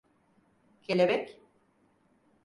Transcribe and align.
Kelebek? 0.81 1.39